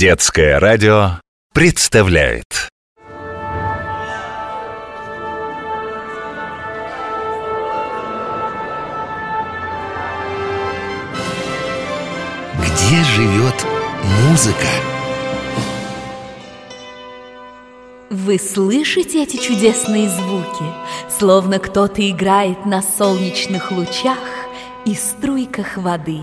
[0.00, 1.20] Детское радио
[1.52, 2.70] представляет
[12.56, 13.66] Где живет
[14.22, 14.56] музыка?
[18.08, 20.64] Вы слышите эти чудесные звуки,
[21.10, 24.16] словно кто-то играет на солнечных лучах
[24.86, 26.20] и струйках воды.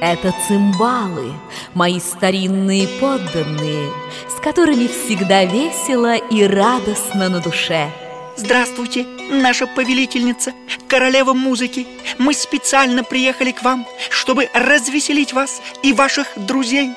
[0.00, 1.32] Это цимбалы,
[1.74, 3.90] мои старинные подданные,
[4.28, 7.90] с которыми всегда весело и радостно на душе.
[8.36, 10.52] Здравствуйте, наша повелительница,
[10.86, 11.88] королева музыки.
[12.16, 16.90] Мы специально приехали к вам, чтобы развеселить вас и ваших друзей.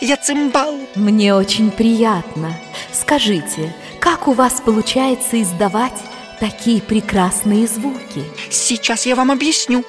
[0.00, 0.74] Я цимбал.
[0.96, 2.58] Мне очень приятно.
[2.92, 6.02] Скажите, как у вас получается издавать
[6.40, 8.24] такие прекрасные звуки?
[8.50, 9.84] Сейчас я вам объясню.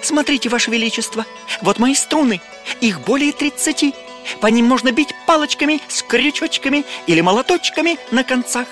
[0.00, 1.26] Смотрите, Ваше Величество,
[1.60, 2.40] вот мои струны,
[2.80, 3.94] их более 30.
[4.40, 8.66] По ним можно бить палочками с крючочками или молоточками на концах.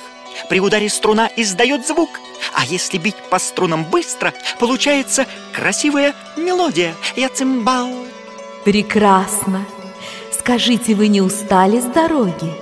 [0.48, 2.20] При ударе струна издает звук,
[2.54, 6.94] а если бить по струнам быстро, получается красивая мелодия.
[7.16, 7.90] Я цимбал.
[8.64, 9.66] Прекрасно.
[10.38, 12.52] Скажите, вы не устали с дороги?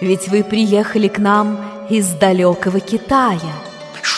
[0.00, 3.65] Ведь вы приехали к нам из далекого Китая.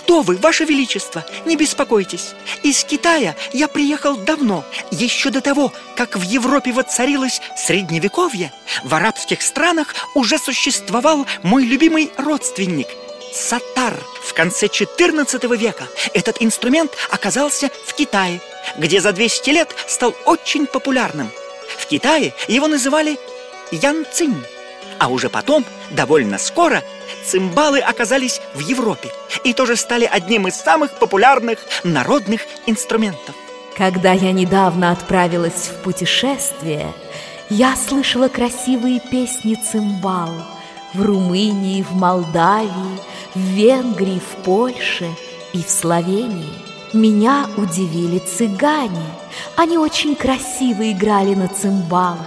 [0.08, 2.32] Что вы, Ваше Величество, не беспокойтесь.
[2.62, 8.50] Из Китая я приехал давно, еще до того, как в Европе воцарилось Средневековье.
[8.84, 12.88] В арабских странах уже существовал мой любимый родственник–
[13.34, 13.92] сатар.
[14.22, 18.40] В конце 14 века этот инструмент оказался в Китае,
[18.78, 21.30] где за 200 лет стал очень популярным.
[21.76, 23.18] В Китае его называли
[23.70, 24.42] янцинь.
[24.98, 26.82] А уже потом, довольно скоро,
[27.28, 29.10] цимбалы оказались в Европе
[29.44, 33.34] и тоже стали одним из самых популярных народных инструментов.
[33.76, 36.92] Когда я недавно отправилась в путешествие,
[37.50, 40.30] я слышала красивые песни цимбал
[40.94, 42.98] в Румынии, в Молдавии,
[43.34, 45.06] в Венгрии, в Польше
[45.52, 46.52] и в Словении.
[46.94, 49.06] Меня удивили цыгане.
[49.56, 52.26] Они очень красиво играли на цимбалах,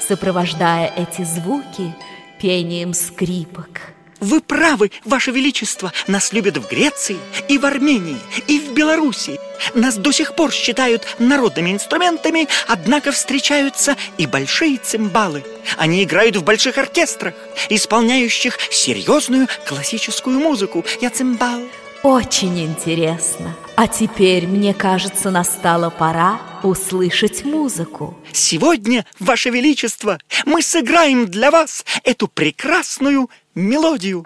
[0.00, 1.94] сопровождая эти звуки
[2.40, 3.97] пением скрипок.
[4.20, 7.18] Вы правы, Ваше Величество, нас любят в Греции,
[7.48, 8.18] и в Армении,
[8.48, 9.38] и в Белоруссии.
[9.74, 15.44] Нас до сих пор считают народными инструментами, однако встречаются и большие цимбалы.
[15.76, 17.34] Они играют в больших оркестрах,
[17.68, 20.84] исполняющих серьезную классическую музыку.
[21.00, 21.60] Я цимбал.
[22.02, 23.56] Очень интересно.
[23.76, 28.16] А теперь, мне кажется, настала пора услышать музыку.
[28.32, 33.28] Сегодня, Ваше Величество, мы сыграем для вас эту прекрасную
[33.58, 34.24] мелодию.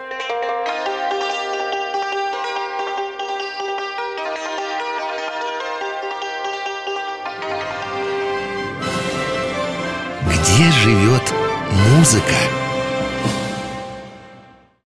[10.27, 11.33] Где живет
[11.71, 12.62] музыка?